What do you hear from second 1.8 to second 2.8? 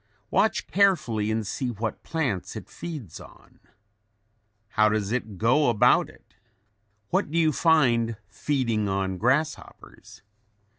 plants it